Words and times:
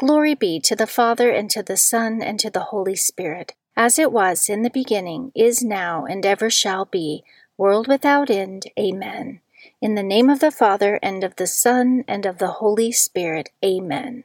Glory 0.00 0.34
be 0.34 0.58
to 0.58 0.74
the 0.74 0.86
Father, 0.86 1.28
and 1.28 1.50
to 1.50 1.62
the 1.62 1.76
Son, 1.76 2.22
and 2.22 2.40
to 2.40 2.48
the 2.48 2.72
Holy 2.72 2.96
Spirit, 2.96 3.52
as 3.76 3.98
it 3.98 4.10
was 4.10 4.48
in 4.48 4.62
the 4.62 4.70
beginning, 4.70 5.30
is 5.34 5.62
now, 5.62 6.06
and 6.06 6.24
ever 6.24 6.48
shall 6.48 6.86
be, 6.86 7.22
world 7.58 7.86
without 7.86 8.30
end. 8.30 8.64
Amen. 8.78 9.42
In 9.78 9.96
the 9.96 10.02
name 10.02 10.30
of 10.30 10.40
the 10.40 10.50
Father, 10.50 10.98
and 11.02 11.22
of 11.22 11.36
the 11.36 11.46
Son, 11.46 12.02
and 12.08 12.24
of 12.24 12.38
the 12.38 12.52
Holy 12.52 12.90
Spirit. 12.90 13.50
Amen. 13.62 14.24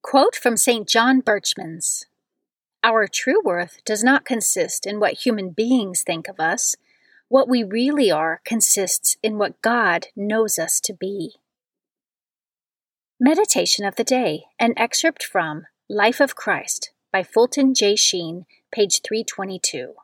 Quote 0.00 0.36
from 0.36 0.56
St. 0.56 0.88
John 0.88 1.20
Berchmans 1.20 2.04
Our 2.84 3.08
true 3.08 3.42
worth 3.44 3.84
does 3.84 4.04
not 4.04 4.24
consist 4.24 4.86
in 4.86 5.00
what 5.00 5.24
human 5.24 5.50
beings 5.50 6.04
think 6.06 6.28
of 6.28 6.38
us. 6.38 6.76
What 7.26 7.48
we 7.48 7.64
really 7.64 8.12
are 8.12 8.42
consists 8.44 9.16
in 9.24 9.38
what 9.38 9.60
God 9.60 10.06
knows 10.14 10.56
us 10.56 10.78
to 10.82 10.94
be. 10.94 11.40
Meditation 13.20 13.84
of 13.84 13.96
the 13.96 14.04
Day, 14.04 14.44
an 14.60 14.74
excerpt 14.76 15.24
from 15.24 15.66
Life 15.88 16.20
of 16.20 16.36
Christ 16.36 16.92
by 17.12 17.24
Fulton 17.24 17.74
J. 17.74 17.96
Sheen, 17.96 18.46
page 18.70 19.00
322. 19.02 19.94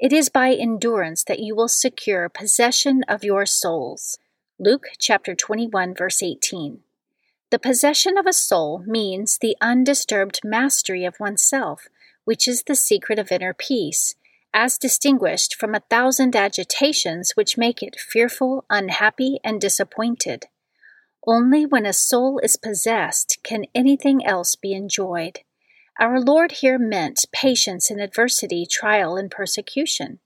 It 0.00 0.12
is 0.12 0.28
by 0.28 0.54
endurance 0.54 1.22
that 1.22 1.38
you 1.38 1.54
will 1.54 1.68
secure 1.68 2.28
possession 2.28 3.04
of 3.06 3.22
your 3.22 3.46
souls. 3.46 4.18
Luke 4.58 4.86
chapter 4.98 5.36
21 5.36 5.94
verse 5.94 6.20
18. 6.20 6.80
The 7.50 7.60
possession 7.60 8.18
of 8.18 8.26
a 8.26 8.32
soul 8.32 8.82
means 8.84 9.38
the 9.38 9.56
undisturbed 9.60 10.40
mastery 10.42 11.04
of 11.04 11.20
oneself, 11.20 11.86
which 12.24 12.48
is 12.48 12.64
the 12.64 12.74
secret 12.74 13.20
of 13.20 13.30
inner 13.30 13.54
peace, 13.54 14.16
as 14.52 14.78
distinguished 14.78 15.54
from 15.54 15.76
a 15.76 15.84
thousand 15.88 16.34
agitations 16.34 17.36
which 17.36 17.56
make 17.56 17.84
it 17.84 18.00
fearful, 18.00 18.64
unhappy, 18.68 19.38
and 19.44 19.60
disappointed. 19.60 20.48
Only 21.30 21.66
when 21.66 21.84
a 21.84 21.92
soul 21.92 22.38
is 22.42 22.56
possessed 22.56 23.36
can 23.42 23.66
anything 23.74 24.24
else 24.24 24.56
be 24.56 24.72
enjoyed. 24.72 25.40
Our 26.00 26.22
Lord 26.22 26.52
here 26.52 26.78
meant 26.78 27.26
patience 27.32 27.90
in 27.90 28.00
adversity, 28.00 28.64
trial, 28.64 29.18
and 29.18 29.30
persecution. 29.30 30.20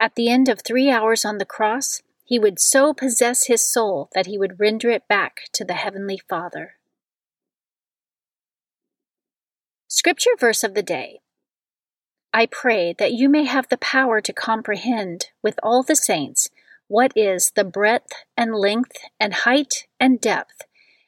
At 0.00 0.16
the 0.16 0.28
end 0.28 0.48
of 0.48 0.62
three 0.62 0.90
hours 0.90 1.24
on 1.24 1.38
the 1.38 1.44
cross, 1.44 2.02
he 2.24 2.40
would 2.40 2.58
so 2.58 2.92
possess 2.92 3.46
his 3.46 3.72
soul 3.72 4.08
that 4.12 4.26
he 4.26 4.36
would 4.36 4.58
render 4.58 4.90
it 4.90 5.06
back 5.06 5.42
to 5.52 5.64
the 5.64 5.74
Heavenly 5.74 6.20
Father. 6.28 6.74
Scripture 9.86 10.34
verse 10.36 10.64
of 10.64 10.74
the 10.74 10.82
day 10.82 11.20
I 12.34 12.46
pray 12.46 12.92
that 12.98 13.12
you 13.12 13.28
may 13.28 13.44
have 13.44 13.68
the 13.68 13.76
power 13.76 14.20
to 14.20 14.32
comprehend, 14.32 15.26
with 15.44 15.60
all 15.62 15.84
the 15.84 15.94
saints, 15.94 16.48
what 16.90 17.12
is 17.14 17.52
the 17.54 17.62
breadth 17.62 18.12
and 18.36 18.52
length 18.52 18.96
and 19.20 19.32
height 19.32 19.86
and 20.00 20.20
depth, 20.20 20.62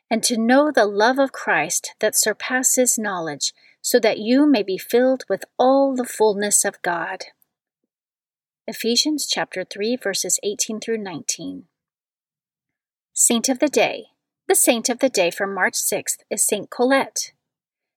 and 0.09 0.22
to 0.22 0.38
know 0.38 0.70
the 0.70 0.87
love 0.87 1.19
of 1.19 1.32
Christ 1.32 1.94
that 1.98 2.16
surpasses 2.16 2.97
knowledge, 2.97 3.53
so 3.81 3.98
that 3.98 4.20
you 4.20 4.47
may 4.47 4.62
be 4.62 4.78
filled 4.78 5.25
with 5.28 5.44
all 5.59 5.97
the 5.97 6.04
fullness 6.04 6.65
of 6.65 6.81
God. 6.82 7.25
Ephesians 8.69 9.26
chapter 9.26 9.65
3 9.65 9.97
verses 9.97 10.38
18 10.44 10.78
through 10.78 10.98
19. 10.98 11.65
Saint 13.12 13.49
of 13.49 13.59
the 13.59 13.69
Day. 13.69 14.04
The 14.47 14.54
saint 14.54 14.88
of 14.88 15.00
the 15.00 15.09
day 15.09 15.32
for 15.32 15.49
March 15.49 15.75
6th 15.75 16.19
is 16.31 16.47
Saint 16.47 16.70
Colette. 16.70 17.32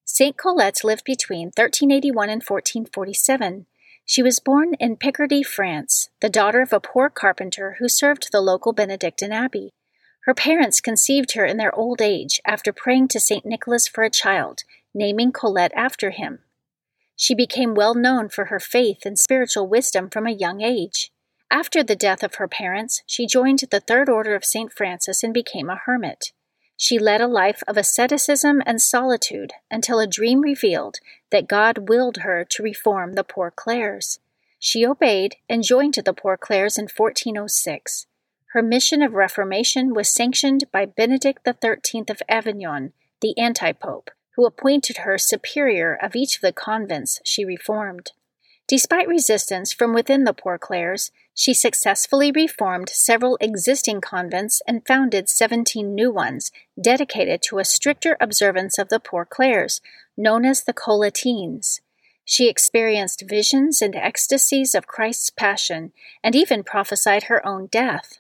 Saint 0.04 0.38
Colette 0.38 0.84
lived 0.84 1.04
between 1.04 1.50
1381 1.56 2.30
and 2.30 2.42
1447 2.42 3.68
she 4.06 4.22
was 4.22 4.40
born 4.40 4.76
in 4.76 4.98
Picardy, 4.98 5.44
France, 5.44 6.10
the 6.22 6.30
daughter 6.30 6.62
of 6.62 6.72
a 6.72 6.80
poor 6.80 7.10
carpenter 7.10 7.78
who 7.80 7.90
served 7.90 8.32
the 8.32 8.42
local 8.42 8.72
Benedictine 8.72 9.32
abbey. 9.32 9.72
Her 10.26 10.34
parents 10.34 10.80
conceived 10.80 11.34
her 11.34 11.46
in 11.46 11.58
their 11.58 11.74
old 11.74 12.02
age 12.02 12.40
after 12.46 12.72
praying 12.72 13.10
to 13.10 13.20
St. 13.20 13.46
Nicholas 13.46 13.88
for 13.88 14.04
a 14.04 14.10
child, 14.10 14.64
naming 14.94 15.32
Colette 15.32 15.74
after 15.76 16.12
him. 16.12 16.40
She 17.16 17.34
became 17.34 17.74
well 17.74 17.96
known 17.96 18.30
for 18.30 18.46
her 18.46 18.60
faith 18.60 19.06
and 19.06 19.18
spiritual 19.18 19.68
wisdom 19.68 20.10
from 20.10 20.28
a 20.28 20.32
young 20.32 20.62
age. 20.62 21.12
After 21.52 21.84
the 21.84 21.96
death 21.96 22.24
of 22.24 22.36
her 22.36 22.48
parents, 22.48 23.02
she 23.06 23.28
joined 23.28 23.60
the 23.70 23.80
Third 23.80 24.10
Order 24.10 24.36
of 24.36 24.46
St. 24.46 24.72
Francis 24.72 25.24
and 25.24 25.34
became 25.34 25.70
a 25.70 25.80
hermit. 25.86 26.32
She 26.78 27.00
led 27.00 27.22
a 27.22 27.28
life 27.28 27.64
of 27.68 27.78
asceticism 27.78 28.62
and 28.66 28.82
solitude 28.82 29.54
until 29.72 30.00
a 30.00 30.08
dream 30.08 30.42
revealed 30.42 31.00
that 31.32 31.48
God 31.48 31.90
willed 31.90 32.18
her 32.18 32.46
to 32.50 32.64
reform 32.64 33.14
the 33.14 33.24
Poor 33.24 33.50
Clares. 33.50 34.20
She 34.60 34.86
obeyed 34.86 35.38
and 35.48 35.64
joined 35.64 35.94
the 35.94 36.14
Poor 36.14 36.38
Clares 36.38 36.78
in 36.78 36.84
1406. 36.86 38.08
Her 38.54 38.62
mission 38.62 39.02
of 39.02 39.14
reformation 39.14 39.94
was 39.94 40.10
sanctioned 40.10 40.66
by 40.72 40.86
Benedict 40.86 41.46
XIII 41.46 42.06
of 42.10 42.22
Avignon, 42.28 42.94
the 43.22 43.38
anti 43.38 43.72
pope, 43.72 44.12
who 44.36 44.46
appointed 44.46 44.98
her 44.98 45.18
superior 45.18 45.94
of 45.94 46.16
each 46.16 46.38
of 46.38 46.42
the 46.42 46.54
convents 46.54 47.20
she 47.24 47.46
reformed. 47.46 48.12
Despite 48.68 49.08
resistance 49.08 49.72
from 49.72 49.94
within 49.94 50.24
the 50.24 50.34
Poor 50.34 50.58
Clares, 50.58 51.12
she 51.38 51.54
successfully 51.54 52.32
reformed 52.32 52.90
several 52.90 53.38
existing 53.42 54.00
convents 54.00 54.62
and 54.66 54.88
founded 54.88 55.30
17 55.30 55.94
new 55.94 56.10
ones 56.10 56.50
dedicated 56.82 57.42
to 57.42 57.60
a 57.60 57.66
stricter 57.66 58.16
observance 58.22 58.78
of 58.78 58.88
the 58.88 59.02
Poor 59.02 59.26
Clares, 59.26 59.82
known 60.16 60.46
as 60.46 60.64
the 60.64 60.74
Colettines. 60.74 61.82
She 62.24 62.50
experienced 62.50 63.26
visions 63.28 63.82
and 63.82 63.96
ecstasies 63.96 64.74
of 64.74 64.88
Christ's 64.88 65.30
passion 65.30 65.92
and 66.24 66.36
even 66.36 66.64
prophesied 66.64 67.24
her 67.24 67.46
own 67.46 67.68
death. 67.68 68.20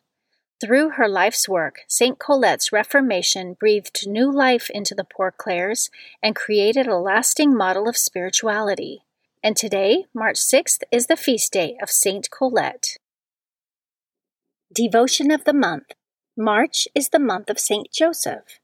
Through 0.62 0.91
her 0.91 1.07
life's 1.07 1.47
work, 1.47 1.81
St. 1.88 2.19
Colette's 2.19 2.71
Reformation 2.73 3.56
breathed 3.59 4.07
new 4.07 4.31
life 4.31 4.69
into 4.69 4.94
the 4.94 5.06
Poor 5.06 5.31
Clares 5.31 5.89
and 6.21 6.35
created 6.35 6.85
a 6.85 6.97
lasting 6.97 7.56
model 7.56 7.88
of 7.88 7.97
spirituality. 7.97 9.03
And 9.41 9.56
today, 9.56 10.06
March 10.13 10.38
6th, 10.38 10.83
is 10.91 11.07
the 11.07 11.17
feast 11.17 11.53
day 11.53 11.77
of 11.81 11.89
St. 11.89 12.29
Colette. 12.29 12.97
Devotion 14.75 15.31
of 15.31 15.45
the 15.45 15.54
Month 15.54 15.94
March 16.36 16.86
is 16.94 17.07
the 17.07 17.19
month 17.19 17.50
of 17.50 17.57
St. 17.57 17.88
Joseph. 17.94 18.60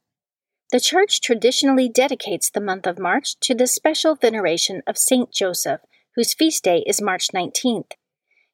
The 0.70 0.82
Church 0.82 1.22
traditionally 1.22 1.88
dedicates 1.88 2.50
the 2.50 2.60
month 2.60 2.86
of 2.86 3.00
March 3.00 3.40
to 3.40 3.56
the 3.56 3.66
special 3.66 4.16
veneration 4.16 4.82
of 4.86 4.98
Saint 4.98 5.32
Joseph, 5.32 5.80
whose 6.18 6.34
feast 6.34 6.66
day 6.66 6.84
is 6.86 7.02
March 7.02 7.30
19th. 7.34 7.92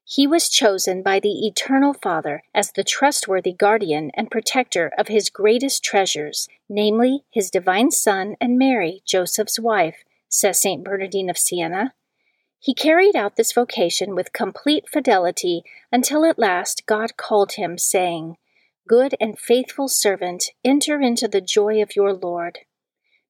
He 0.04 0.24
was 0.24 0.48
chosen 0.48 1.02
by 1.02 1.18
the 1.18 1.48
Eternal 1.48 1.94
Father 1.94 2.44
as 2.54 2.70
the 2.70 2.84
trustworthy 2.84 3.54
guardian 3.54 4.12
and 4.14 4.30
protector 4.30 4.92
of 4.96 5.08
his 5.08 5.28
greatest 5.28 5.82
treasures, 5.82 6.46
namely 6.68 7.24
his 7.28 7.50
divine 7.50 7.90
Son 7.90 8.36
and 8.40 8.56
Mary, 8.56 9.02
Joseph's 9.04 9.58
wife, 9.58 10.04
says 10.28 10.60
St. 10.60 10.84
Bernardine 10.84 11.28
of 11.28 11.36
Siena. 11.36 11.92
He 12.60 12.74
carried 12.74 13.14
out 13.14 13.36
this 13.36 13.52
vocation 13.52 14.14
with 14.14 14.32
complete 14.32 14.88
fidelity 14.88 15.62
until 15.92 16.24
at 16.24 16.38
last 16.38 16.86
God 16.86 17.16
called 17.16 17.52
him, 17.52 17.78
saying, 17.78 18.36
Good 18.88 19.14
and 19.20 19.38
faithful 19.38 19.88
servant, 19.88 20.50
enter 20.64 21.00
into 21.00 21.28
the 21.28 21.40
joy 21.40 21.80
of 21.82 21.94
your 21.94 22.12
Lord. 22.12 22.60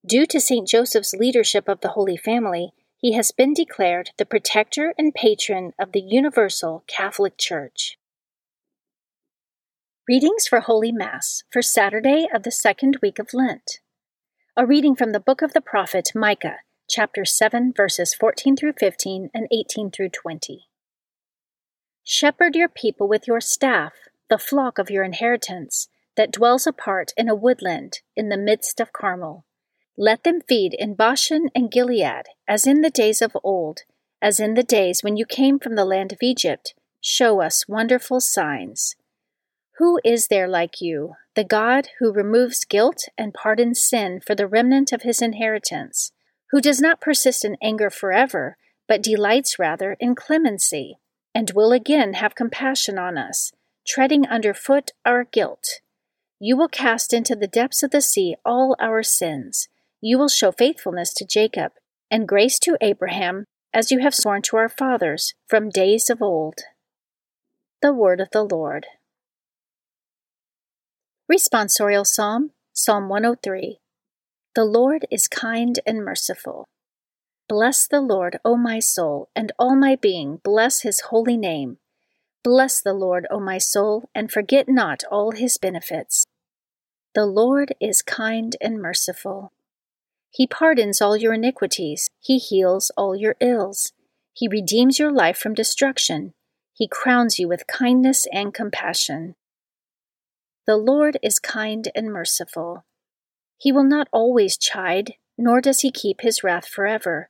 Due 0.06 0.26
to 0.26 0.40
St. 0.40 0.66
Joseph's 0.66 1.12
leadership 1.12 1.68
of 1.68 1.80
the 1.80 1.90
Holy 1.90 2.16
Family, 2.16 2.72
he 2.96 3.12
has 3.12 3.30
been 3.32 3.52
declared 3.52 4.10
the 4.16 4.24
protector 4.24 4.94
and 4.96 5.14
patron 5.14 5.72
of 5.78 5.92
the 5.92 6.00
Universal 6.00 6.84
Catholic 6.86 7.36
Church. 7.36 7.98
Readings 10.08 10.48
for 10.48 10.60
Holy 10.60 10.90
Mass 10.90 11.42
for 11.50 11.60
Saturday 11.60 12.26
of 12.32 12.44
the 12.44 12.50
second 12.50 12.98
week 13.02 13.18
of 13.18 13.34
Lent. 13.34 13.80
A 14.56 14.64
reading 14.64 14.96
from 14.96 15.12
the 15.12 15.20
book 15.20 15.42
of 15.42 15.52
the 15.52 15.60
prophet 15.60 16.10
Micah, 16.14 16.60
chapter 16.88 17.24
7, 17.24 17.72
verses 17.76 18.14
14 18.14 18.56
through 18.56 18.74
15 18.78 19.30
and 19.34 19.46
18 19.52 19.90
through 19.90 20.10
20. 20.10 20.68
Shepherd 22.02 22.56
your 22.56 22.68
people 22.68 23.06
with 23.06 23.26
your 23.26 23.40
staff 23.40 23.92
the 24.28 24.38
flock 24.38 24.78
of 24.78 24.90
your 24.90 25.04
inheritance, 25.04 25.88
that 26.16 26.32
dwells 26.32 26.66
apart 26.66 27.12
in 27.16 27.28
a 27.28 27.34
woodland 27.34 28.00
in 28.16 28.28
the 28.28 28.36
midst 28.36 28.80
of 28.80 28.92
Carmel. 28.92 29.44
Let 29.96 30.24
them 30.24 30.40
feed 30.40 30.74
in 30.74 30.94
Bashan 30.94 31.48
and 31.54 31.70
Gilead, 31.70 32.24
as 32.46 32.66
in 32.66 32.82
the 32.82 32.90
days 32.90 33.22
of 33.22 33.36
old, 33.42 33.80
as 34.20 34.38
in 34.38 34.54
the 34.54 34.62
days 34.62 35.02
when 35.02 35.16
you 35.16 35.24
came 35.24 35.58
from 35.58 35.76
the 35.76 35.84
land 35.84 36.12
of 36.12 36.18
Egypt. 36.22 36.74
Show 37.00 37.40
us 37.40 37.68
wonderful 37.68 38.20
signs. 38.20 38.96
Who 39.78 40.00
is 40.04 40.26
there 40.26 40.48
like 40.48 40.80
you, 40.80 41.14
the 41.34 41.44
God 41.44 41.88
who 42.00 42.12
removes 42.12 42.64
guilt 42.64 43.04
and 43.16 43.32
pardons 43.32 43.80
sin 43.80 44.20
for 44.24 44.34
the 44.34 44.48
remnant 44.48 44.92
of 44.92 45.02
his 45.02 45.22
inheritance, 45.22 46.12
who 46.50 46.60
does 46.60 46.80
not 46.80 47.00
persist 47.00 47.44
in 47.44 47.56
anger 47.62 47.90
forever, 47.90 48.56
but 48.86 49.02
delights 49.02 49.58
rather 49.58 49.96
in 50.00 50.14
clemency, 50.14 50.98
and 51.34 51.52
will 51.54 51.72
again 51.72 52.14
have 52.14 52.34
compassion 52.34 52.98
on 52.98 53.18
us? 53.18 53.52
treading 53.88 54.26
underfoot 54.26 54.90
our 55.04 55.24
guilt. 55.24 55.80
You 56.38 56.56
will 56.56 56.68
cast 56.68 57.12
into 57.12 57.34
the 57.34 57.48
depths 57.48 57.82
of 57.82 57.90
the 57.90 58.02
sea 58.02 58.36
all 58.44 58.76
our 58.78 59.02
sins. 59.02 59.68
You 60.00 60.18
will 60.18 60.28
show 60.28 60.52
faithfulness 60.52 61.12
to 61.14 61.26
Jacob 61.26 61.72
and 62.10 62.28
grace 62.28 62.58
to 62.60 62.76
Abraham, 62.80 63.46
as 63.72 63.90
you 63.90 63.98
have 64.00 64.14
sworn 64.14 64.42
to 64.42 64.56
our 64.56 64.68
fathers 64.68 65.34
from 65.48 65.70
days 65.70 66.08
of 66.10 66.22
old. 66.22 66.60
The 67.82 67.92
Word 67.92 68.20
of 68.20 68.28
the 68.30 68.42
Lord. 68.42 68.86
Responsorial 71.30 72.06
Psalm, 72.06 72.52
Psalm 72.72 73.08
103. 73.08 73.80
The 74.58 74.64
Lord 74.64 75.06
is 75.08 75.28
kind 75.28 75.78
and 75.86 76.04
merciful. 76.04 76.68
Bless 77.48 77.86
the 77.86 78.00
Lord, 78.00 78.40
O 78.44 78.56
my 78.56 78.80
soul, 78.80 79.28
and 79.36 79.52
all 79.56 79.76
my 79.76 79.94
being, 79.94 80.40
bless 80.42 80.80
his 80.80 81.02
holy 81.12 81.36
name. 81.36 81.78
Bless 82.42 82.82
the 82.82 82.92
Lord, 82.92 83.28
O 83.30 83.38
my 83.38 83.58
soul, 83.58 84.10
and 84.16 84.32
forget 84.32 84.68
not 84.68 85.04
all 85.12 85.30
his 85.30 85.58
benefits. 85.58 86.26
The 87.14 87.24
Lord 87.24 87.72
is 87.80 88.02
kind 88.02 88.56
and 88.60 88.82
merciful. 88.82 89.52
He 90.32 90.48
pardons 90.48 91.00
all 91.00 91.16
your 91.16 91.34
iniquities, 91.34 92.08
he 92.18 92.38
heals 92.38 92.90
all 92.96 93.14
your 93.14 93.36
ills. 93.38 93.92
He 94.32 94.48
redeems 94.48 94.98
your 94.98 95.12
life 95.12 95.38
from 95.38 95.54
destruction. 95.54 96.34
He 96.72 96.88
crowns 96.88 97.38
you 97.38 97.46
with 97.46 97.68
kindness 97.68 98.26
and 98.32 98.52
compassion. 98.52 99.36
The 100.66 100.76
Lord 100.76 101.16
is 101.22 101.38
kind 101.38 101.86
and 101.94 102.12
merciful. 102.12 102.82
He 103.58 103.72
will 103.72 103.84
not 103.84 104.08
always 104.12 104.56
chide, 104.56 105.14
nor 105.36 105.60
does 105.60 105.80
he 105.80 105.90
keep 105.90 106.22
his 106.22 106.42
wrath 106.42 106.66
forever. 106.66 107.28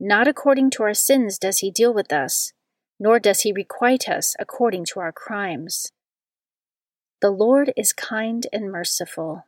Not 0.00 0.26
according 0.26 0.70
to 0.70 0.82
our 0.82 0.94
sins 0.94 1.38
does 1.38 1.58
he 1.58 1.70
deal 1.70 1.94
with 1.94 2.12
us 2.12 2.52
nor 2.98 3.18
does 3.18 3.42
he 3.42 3.52
requite 3.52 4.08
us 4.08 4.34
according 4.38 4.84
to 4.84 5.00
our 5.00 5.12
crimes. 5.12 5.92
The 7.20 7.30
Lord 7.30 7.72
is 7.76 7.92
kind 7.92 8.46
and 8.52 8.70
merciful. 8.70 9.44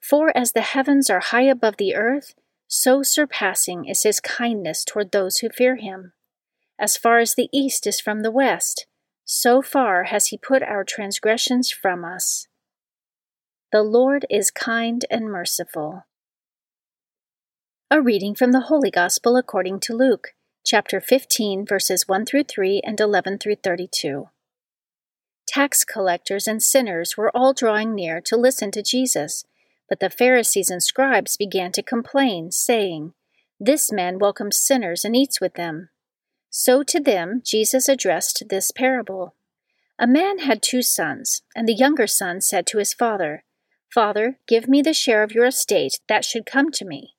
For 0.00 0.34
as 0.36 0.52
the 0.52 0.62
heavens 0.62 1.10
are 1.10 1.20
high 1.20 1.42
above 1.42 1.76
the 1.76 1.94
earth, 1.94 2.34
so 2.66 3.02
surpassing 3.02 3.86
is 3.86 4.02
his 4.02 4.20
kindness 4.20 4.84
toward 4.84 5.10
those 5.10 5.38
who 5.38 5.48
fear 5.48 5.76
him. 5.76 6.12
As 6.78 6.96
far 6.96 7.18
as 7.18 7.34
the 7.34 7.48
east 7.52 7.86
is 7.86 8.00
from 8.00 8.20
the 8.20 8.30
west, 8.30 8.86
so 9.24 9.60
far 9.60 10.04
has 10.04 10.28
he 10.28 10.38
put 10.38 10.62
our 10.62 10.84
transgressions 10.84 11.70
from 11.70 12.04
us. 12.04 12.46
The 13.70 13.82
Lord 13.82 14.24
is 14.30 14.50
kind 14.50 15.04
and 15.10 15.26
merciful. 15.26 16.06
A 17.90 18.00
reading 18.00 18.34
from 18.34 18.52
the 18.52 18.62
Holy 18.62 18.90
Gospel 18.90 19.36
according 19.36 19.80
to 19.80 19.94
Luke 19.94 20.28
chapter 20.64 21.02
15, 21.02 21.66
verses 21.66 22.08
1 22.08 22.24
through 22.24 22.44
3 22.44 22.80
and 22.82 22.98
11 22.98 23.36
through 23.36 23.56
32. 23.56 24.30
Tax 25.46 25.84
collectors 25.84 26.48
and 26.48 26.62
sinners 26.62 27.18
were 27.18 27.30
all 27.36 27.52
drawing 27.52 27.94
near 27.94 28.22
to 28.22 28.38
listen 28.38 28.70
to 28.70 28.82
Jesus, 28.82 29.44
but 29.86 30.00
the 30.00 30.08
Pharisees 30.08 30.70
and 30.70 30.82
scribes 30.82 31.36
began 31.36 31.70
to 31.72 31.82
complain, 31.82 32.50
saying, 32.50 33.12
This 33.60 33.92
man 33.92 34.18
welcomes 34.18 34.56
sinners 34.56 35.04
and 35.04 35.14
eats 35.14 35.42
with 35.42 35.54
them. 35.54 35.90
So 36.48 36.82
to 36.84 37.00
them 37.00 37.42
Jesus 37.44 37.86
addressed 37.86 38.44
this 38.48 38.70
parable. 38.70 39.34
A 39.98 40.06
man 40.06 40.38
had 40.38 40.62
two 40.62 40.80
sons, 40.80 41.42
and 41.54 41.68
the 41.68 41.74
younger 41.74 42.06
son 42.06 42.40
said 42.40 42.66
to 42.68 42.78
his 42.78 42.94
father, 42.94 43.44
Father, 43.92 44.38
give 44.46 44.68
me 44.68 44.82
the 44.82 44.92
share 44.92 45.22
of 45.22 45.32
your 45.32 45.46
estate 45.46 45.98
that 46.08 46.24
should 46.24 46.44
come 46.44 46.70
to 46.72 46.84
me. 46.84 47.14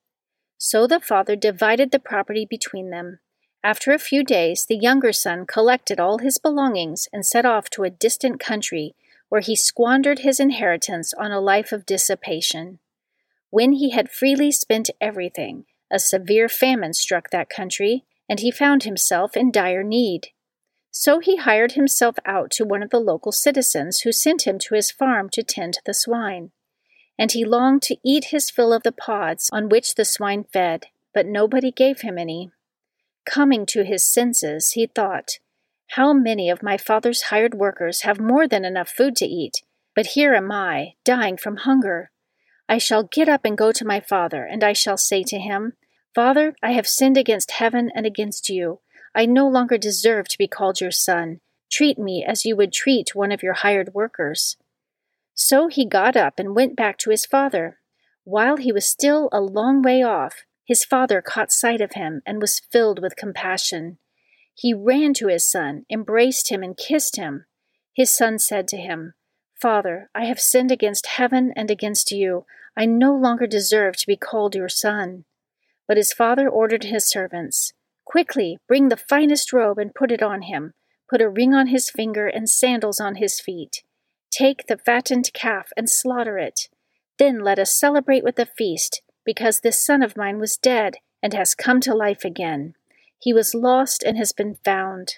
So 0.56 0.86
the 0.86 1.00
father 1.00 1.34
divided 1.36 1.90
the 1.90 1.98
property 1.98 2.46
between 2.48 2.90
them. 2.90 3.18
After 3.62 3.92
a 3.92 3.98
few 3.98 4.22
days, 4.24 4.66
the 4.66 4.76
younger 4.76 5.12
son 5.12 5.46
collected 5.46 5.98
all 5.98 6.18
his 6.18 6.38
belongings 6.38 7.08
and 7.12 7.26
set 7.26 7.44
off 7.44 7.68
to 7.70 7.82
a 7.82 7.90
distant 7.90 8.40
country, 8.40 8.94
where 9.28 9.40
he 9.40 9.56
squandered 9.56 10.20
his 10.20 10.40
inheritance 10.40 11.12
on 11.14 11.32
a 11.32 11.40
life 11.40 11.72
of 11.72 11.86
dissipation. 11.86 12.78
When 13.50 13.72
he 13.72 13.90
had 13.90 14.10
freely 14.10 14.52
spent 14.52 14.90
everything, 15.00 15.64
a 15.90 15.98
severe 15.98 16.48
famine 16.48 16.94
struck 16.94 17.30
that 17.30 17.50
country, 17.50 18.04
and 18.28 18.40
he 18.40 18.50
found 18.50 18.84
himself 18.84 19.36
in 19.36 19.50
dire 19.50 19.82
need. 19.82 20.28
So 20.92 21.18
he 21.18 21.36
hired 21.36 21.72
himself 21.72 22.16
out 22.24 22.50
to 22.52 22.64
one 22.64 22.82
of 22.82 22.90
the 22.90 23.00
local 23.00 23.32
citizens, 23.32 24.00
who 24.00 24.12
sent 24.12 24.46
him 24.46 24.58
to 24.60 24.74
his 24.74 24.90
farm 24.90 25.28
to 25.30 25.42
tend 25.42 25.78
the 25.84 25.94
swine. 25.94 26.52
And 27.18 27.32
he 27.32 27.44
longed 27.44 27.82
to 27.82 27.96
eat 28.04 28.26
his 28.26 28.50
fill 28.50 28.72
of 28.72 28.82
the 28.82 28.92
pods 28.92 29.50
on 29.52 29.68
which 29.68 29.94
the 29.94 30.04
swine 30.04 30.44
fed, 30.44 30.86
but 31.12 31.26
nobody 31.26 31.70
gave 31.70 32.00
him 32.00 32.18
any. 32.18 32.50
Coming 33.26 33.66
to 33.66 33.84
his 33.84 34.04
senses, 34.04 34.72
he 34.72 34.86
thought, 34.86 35.38
How 35.88 36.12
many 36.12 36.48
of 36.48 36.62
my 36.62 36.76
father's 36.76 37.22
hired 37.24 37.54
workers 37.54 38.02
have 38.02 38.18
more 38.20 38.48
than 38.48 38.64
enough 38.64 38.88
food 38.88 39.16
to 39.16 39.26
eat, 39.26 39.62
but 39.94 40.06
here 40.06 40.34
am 40.34 40.50
I, 40.50 40.94
dying 41.04 41.36
from 41.36 41.58
hunger. 41.58 42.10
I 42.68 42.78
shall 42.78 43.02
get 43.02 43.28
up 43.28 43.44
and 43.44 43.58
go 43.58 43.72
to 43.72 43.84
my 43.84 44.00
father, 44.00 44.44
and 44.44 44.62
I 44.62 44.72
shall 44.72 44.96
say 44.96 45.22
to 45.24 45.38
him, 45.38 45.74
Father, 46.14 46.54
I 46.62 46.72
have 46.72 46.86
sinned 46.86 47.16
against 47.16 47.52
heaven 47.52 47.90
and 47.94 48.06
against 48.06 48.48
you. 48.48 48.80
I 49.14 49.26
no 49.26 49.48
longer 49.48 49.76
deserve 49.76 50.28
to 50.28 50.38
be 50.38 50.46
called 50.46 50.80
your 50.80 50.90
son. 50.90 51.40
Treat 51.70 51.98
me 51.98 52.24
as 52.24 52.44
you 52.44 52.56
would 52.56 52.72
treat 52.72 53.14
one 53.14 53.32
of 53.32 53.42
your 53.42 53.54
hired 53.54 53.92
workers. 53.94 54.56
So 55.42 55.68
he 55.68 55.86
got 55.86 56.18
up 56.18 56.38
and 56.38 56.54
went 56.54 56.76
back 56.76 56.98
to 56.98 57.08
his 57.08 57.24
father. 57.24 57.78
While 58.24 58.58
he 58.58 58.72
was 58.72 58.84
still 58.84 59.30
a 59.32 59.40
long 59.40 59.80
way 59.80 60.02
off, 60.02 60.44
his 60.66 60.84
father 60.84 61.22
caught 61.22 61.50
sight 61.50 61.80
of 61.80 61.94
him 61.94 62.20
and 62.26 62.42
was 62.42 62.60
filled 62.70 63.00
with 63.00 63.16
compassion. 63.16 63.96
He 64.54 64.74
ran 64.74 65.14
to 65.14 65.28
his 65.28 65.50
son, 65.50 65.86
embraced 65.90 66.50
him, 66.50 66.62
and 66.62 66.76
kissed 66.76 67.16
him. 67.16 67.46
His 67.96 68.14
son 68.14 68.38
said 68.38 68.68
to 68.68 68.76
him, 68.76 69.14
Father, 69.58 70.10
I 70.14 70.26
have 70.26 70.38
sinned 70.38 70.70
against 70.70 71.06
heaven 71.06 71.54
and 71.56 71.70
against 71.70 72.12
you. 72.12 72.44
I 72.76 72.84
no 72.84 73.16
longer 73.16 73.46
deserve 73.46 73.96
to 73.96 74.06
be 74.06 74.16
called 74.16 74.54
your 74.54 74.68
son. 74.68 75.24
But 75.88 75.96
his 75.96 76.12
father 76.12 76.50
ordered 76.50 76.84
his 76.84 77.08
servants, 77.08 77.72
Quickly, 78.04 78.58
bring 78.68 78.90
the 78.90 78.96
finest 78.98 79.54
robe 79.54 79.78
and 79.78 79.94
put 79.94 80.12
it 80.12 80.22
on 80.22 80.42
him. 80.42 80.74
Put 81.08 81.22
a 81.22 81.30
ring 81.30 81.54
on 81.54 81.68
his 81.68 81.88
finger 81.88 82.26
and 82.26 82.46
sandals 82.46 83.00
on 83.00 83.14
his 83.14 83.40
feet. 83.40 83.82
Take 84.30 84.66
the 84.66 84.78
fattened 84.78 85.32
calf 85.32 85.70
and 85.76 85.90
slaughter 85.90 86.38
it. 86.38 86.68
Then 87.18 87.40
let 87.40 87.58
us 87.58 87.78
celebrate 87.78 88.24
with 88.24 88.38
a 88.38 88.46
feast 88.46 89.02
because 89.24 89.60
this 89.60 89.84
son 89.84 90.02
of 90.02 90.16
mine 90.16 90.38
was 90.38 90.56
dead 90.56 90.96
and 91.22 91.34
has 91.34 91.54
come 91.54 91.80
to 91.80 91.94
life 91.94 92.24
again. 92.24 92.74
He 93.18 93.32
was 93.32 93.54
lost 93.54 94.02
and 94.02 94.16
has 94.16 94.32
been 94.32 94.56
found. 94.64 95.16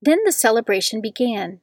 Then 0.00 0.20
the 0.24 0.32
celebration 0.32 1.00
began. 1.00 1.60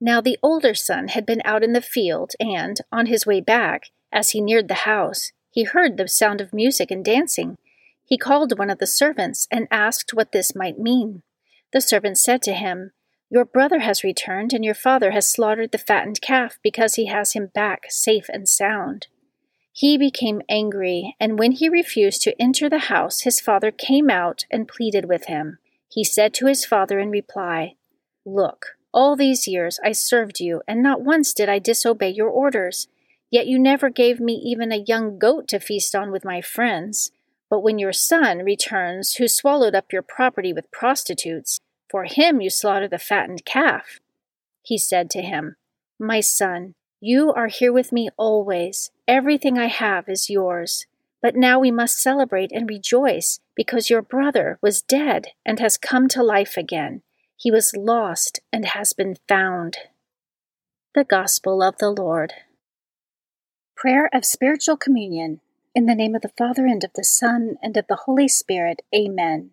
Now 0.00 0.20
the 0.20 0.38
older 0.42 0.74
son 0.74 1.08
had 1.08 1.26
been 1.26 1.42
out 1.44 1.64
in 1.64 1.72
the 1.72 1.80
field, 1.80 2.32
and, 2.38 2.78
on 2.92 3.06
his 3.06 3.26
way 3.26 3.40
back, 3.40 3.84
as 4.12 4.30
he 4.30 4.40
neared 4.40 4.68
the 4.68 4.84
house, 4.84 5.32
He 5.50 5.64
heard 5.64 5.96
the 5.96 6.06
sound 6.06 6.42
of 6.42 6.52
music 6.52 6.90
and 6.90 7.02
dancing. 7.02 7.56
He 8.04 8.18
called 8.18 8.58
one 8.58 8.68
of 8.68 8.78
the 8.78 8.86
servants 8.86 9.48
and 9.50 9.66
asked 9.70 10.12
what 10.12 10.32
this 10.32 10.54
might 10.54 10.78
mean. 10.78 11.22
The 11.72 11.80
servant 11.80 12.18
said 12.18 12.42
to 12.42 12.52
him, 12.52 12.92
Your 13.30 13.44
brother 13.44 13.80
has 13.80 14.04
returned, 14.04 14.52
and 14.52 14.64
your 14.64 14.74
father 14.74 15.10
has 15.10 15.30
slaughtered 15.30 15.72
the 15.72 15.78
fattened 15.78 16.20
calf 16.20 16.58
because 16.62 16.94
he 16.94 17.06
has 17.06 17.32
him 17.32 17.50
back 17.52 17.86
safe 17.88 18.26
and 18.28 18.48
sound. 18.48 19.08
He 19.72 19.98
became 19.98 20.42
angry, 20.48 21.16
and 21.20 21.38
when 21.38 21.52
he 21.52 21.68
refused 21.68 22.22
to 22.22 22.40
enter 22.40 22.68
the 22.70 22.78
house, 22.78 23.20
his 23.20 23.40
father 23.40 23.70
came 23.70 24.08
out 24.08 24.44
and 24.50 24.68
pleaded 24.68 25.06
with 25.06 25.26
him. 25.26 25.58
He 25.90 26.04
said 26.04 26.32
to 26.34 26.46
his 26.46 26.64
father 26.64 26.98
in 26.98 27.10
reply, 27.10 27.74
Look, 28.24 28.76
all 28.92 29.16
these 29.16 29.46
years 29.46 29.78
I 29.84 29.92
served 29.92 30.40
you, 30.40 30.62
and 30.66 30.82
not 30.82 31.02
once 31.02 31.34
did 31.34 31.48
I 31.48 31.58
disobey 31.58 32.10
your 32.10 32.30
orders. 32.30 32.88
Yet 33.30 33.46
you 33.46 33.58
never 33.58 33.90
gave 33.90 34.20
me 34.20 34.34
even 34.34 34.72
a 34.72 34.84
young 34.86 35.18
goat 35.18 35.48
to 35.48 35.58
feast 35.58 35.94
on 35.94 36.10
with 36.10 36.24
my 36.24 36.40
friends. 36.40 37.10
But 37.50 37.60
when 37.60 37.78
your 37.78 37.92
son 37.92 38.38
returns, 38.38 39.16
who 39.16 39.28
swallowed 39.28 39.74
up 39.74 39.92
your 39.92 40.02
property 40.02 40.52
with 40.52 40.70
prostitutes, 40.70 41.60
for 41.96 42.04
him 42.04 42.42
you 42.42 42.50
slaughter 42.50 42.86
the 42.86 42.98
fattened 42.98 43.46
calf. 43.46 44.00
He 44.60 44.76
said 44.76 45.08
to 45.08 45.22
him, 45.22 45.56
My 45.98 46.20
son, 46.20 46.74
you 47.00 47.32
are 47.32 47.46
here 47.46 47.72
with 47.72 47.90
me 47.90 48.10
always. 48.18 48.90
Everything 49.08 49.58
I 49.58 49.68
have 49.68 50.06
is 50.06 50.28
yours. 50.28 50.84
But 51.22 51.36
now 51.36 51.58
we 51.58 51.70
must 51.70 51.98
celebrate 51.98 52.52
and 52.52 52.68
rejoice, 52.68 53.40
because 53.54 53.88
your 53.88 54.02
brother 54.02 54.58
was 54.60 54.82
dead 54.82 55.28
and 55.46 55.58
has 55.58 55.78
come 55.78 56.06
to 56.08 56.22
life 56.22 56.58
again. 56.58 57.00
He 57.34 57.50
was 57.50 57.74
lost 57.74 58.40
and 58.52 58.66
has 58.66 58.92
been 58.92 59.16
found. 59.26 59.78
The 60.94 61.04
Gospel 61.04 61.62
of 61.62 61.78
the 61.78 61.88
Lord. 61.88 62.34
Prayer 63.74 64.10
of 64.12 64.26
Spiritual 64.26 64.76
Communion. 64.76 65.40
In 65.74 65.86
the 65.86 65.94
name 65.94 66.14
of 66.14 66.20
the 66.20 66.32
Father, 66.36 66.66
and 66.66 66.84
of 66.84 66.90
the 66.94 67.04
Son, 67.04 67.56
and 67.62 67.74
of 67.74 67.86
the 67.88 68.02
Holy 68.04 68.28
Spirit. 68.28 68.82
Amen. 68.94 69.52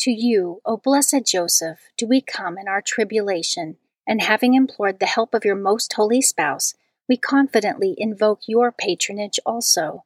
To 0.00 0.10
you, 0.12 0.60
O 0.64 0.76
blessed 0.76 1.24
Joseph, 1.26 1.90
do 1.96 2.06
we 2.06 2.20
come 2.20 2.56
in 2.56 2.68
our 2.68 2.80
tribulation, 2.80 3.78
and 4.06 4.22
having 4.22 4.54
implored 4.54 5.00
the 5.00 5.06
help 5.06 5.34
of 5.34 5.44
your 5.44 5.56
most 5.56 5.92
holy 5.92 6.22
spouse, 6.22 6.74
we 7.08 7.16
confidently 7.16 7.96
invoke 7.98 8.42
your 8.46 8.70
patronage 8.70 9.40
also. 9.44 10.04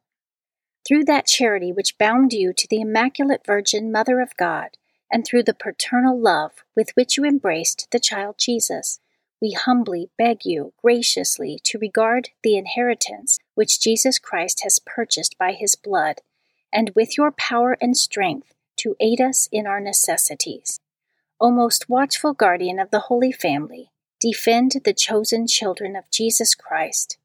Through 0.85 1.03
that 1.05 1.27
charity 1.27 1.71
which 1.71 1.97
bound 1.99 2.33
you 2.33 2.53
to 2.53 2.67
the 2.67 2.81
Immaculate 2.81 3.45
Virgin 3.45 3.91
Mother 3.91 4.19
of 4.19 4.35
God, 4.35 4.77
and 5.11 5.23
through 5.23 5.43
the 5.43 5.53
paternal 5.53 6.19
love 6.19 6.63
with 6.75 6.89
which 6.95 7.15
you 7.15 7.23
embraced 7.23 7.87
the 7.91 7.99
child 7.99 8.37
Jesus, 8.39 8.99
we 9.39 9.51
humbly 9.51 10.09
beg 10.17 10.43
you 10.43 10.73
graciously 10.81 11.59
to 11.65 11.77
regard 11.77 12.29
the 12.41 12.57
inheritance 12.57 13.37
which 13.53 13.79
Jesus 13.79 14.17
Christ 14.17 14.61
has 14.63 14.79
purchased 14.79 15.37
by 15.37 15.51
his 15.51 15.75
blood 15.75 16.21
and 16.71 16.91
with 16.95 17.15
your 17.15 17.31
power 17.31 17.77
and 17.79 17.95
strength 17.95 18.55
to 18.83 18.95
aid 18.99 19.19
us 19.19 19.49
in 19.51 19.65
our 19.65 19.79
necessities. 19.79 20.79
O 21.39 21.49
most 21.49 21.89
watchful 21.89 22.33
guardian 22.33 22.79
of 22.79 22.91
the 22.91 23.07
Holy 23.07 23.31
Family, 23.31 23.91
defend 24.19 24.73
the 24.83 24.93
chosen 24.93 25.47
children 25.47 25.95
of 25.95 26.11
Jesus 26.11 26.53
Christ. 26.53 27.17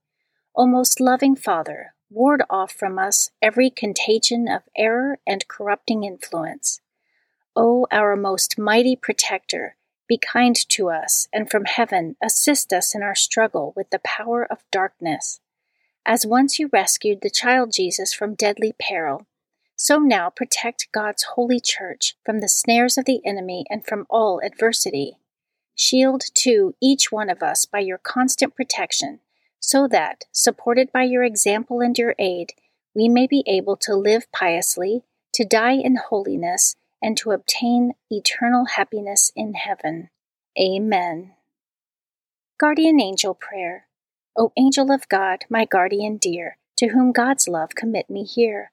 O 0.57 0.67
most 0.67 1.01
loving 1.01 1.37
Father, 1.37 1.95
ward 2.11 2.43
off 2.49 2.73
from 2.73 2.99
us 2.99 3.31
every 3.43 3.71
contagion 3.71 4.49
of 4.49 4.63
error 4.77 5.19
and 5.27 5.47
corrupting 5.49 6.05
influence. 6.05 6.81
O 7.55 7.87
our 7.91 8.17
most 8.17 8.59
mighty 8.59 8.97
protector, 8.97 9.77
be 10.09 10.17
kind 10.17 10.57
to 10.71 10.89
us, 10.89 11.29
and 11.33 11.51
from 11.51 11.65
heaven 11.67 12.17
assist 12.23 12.73
us 12.73 12.95
in 12.95 13.03
our 13.03 13.15
struggle 13.15 13.73
with 13.77 13.91
the 13.91 14.01
power 14.01 14.45
of 14.51 14.65
darkness. 14.71 15.41
As 16.07 16.25
once 16.25 16.59
you 16.59 16.71
rescued 16.73 17.21
the 17.21 17.31
child 17.31 17.73
Jesus 17.73 18.15
from 18.15 18.35
deadly 18.35 18.75
peril, 18.81 19.27
so 19.81 19.99
now 19.99 20.29
protect 20.29 20.91
God's 20.91 21.23
holy 21.23 21.61
church 21.61 22.17
from 22.25 22.41
the 22.41 22.49
snares 22.49 22.99
of 22.99 23.05
the 23.05 23.25
enemy 23.25 23.65
and 23.71 23.87
from 23.87 24.07
all 24.11 24.41
adversity. 24.45 25.19
Shield, 25.77 26.25
too, 26.35 26.75
each 26.83 27.13
one 27.13 27.31
of 27.31 27.45
us 27.45 27.65
by 27.65 27.79
your 27.79 27.99
constant 27.99 28.57
protection, 28.57 29.21
so 29.61 29.87
that, 29.87 30.25
supported 30.33 30.91
by 30.91 31.05
your 31.05 31.23
example 31.23 31.81
and 31.81 31.97
your 31.97 32.17
aid, 32.19 32.55
we 32.93 33.09
may 33.09 33.29
be 33.29 33.45
able 33.47 33.77
to 33.77 33.95
live 33.95 34.31
piously, 34.33 35.05
to 35.33 35.45
die 35.45 35.77
in 35.77 35.97
holiness, 36.09 36.75
and 37.01 37.17
to 37.17 37.31
obtain 37.31 37.93
eternal 38.11 38.65
happiness 38.75 39.31
in 39.37 39.55
heaven. 39.55 40.11
Amen. 40.61 41.35
Guardian 42.59 43.01
Angel 43.01 43.33
Prayer. 43.33 43.87
O 44.37 44.53
angel 44.57 44.91
of 44.91 45.09
God, 45.09 45.45
my 45.49 45.65
guardian 45.65 46.17
dear, 46.17 46.59
to 46.79 46.89
whom 46.89 47.13
God's 47.13 47.47
love 47.47 47.77
commit 47.77 48.11
me 48.11 48.25
here 48.25 48.73